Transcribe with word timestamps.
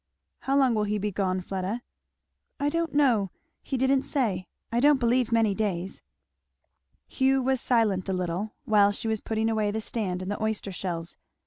"How 0.39 0.57
long 0.57 0.73
will 0.73 0.85
he 0.85 0.97
be 0.97 1.11
gone, 1.11 1.41
Fleda?" 1.41 1.83
"I 2.59 2.69
don't 2.69 2.95
know 2.95 3.29
he 3.61 3.77
didn't 3.77 4.01
say. 4.01 4.47
I 4.71 4.79
don't 4.79 4.99
believe 4.99 5.31
many 5.31 5.53
days." 5.53 6.01
Hugh 7.07 7.43
was 7.43 7.61
silent 7.61 8.09
a 8.09 8.13
little 8.13 8.55
while 8.65 8.91
she 8.91 9.07
was 9.07 9.21
putting 9.21 9.47
away 9.47 9.69
the 9.69 9.79
stand 9.79 10.23
and 10.23 10.31
the 10.31 10.41
oyster 10.41 10.71
shells. 10.71 11.17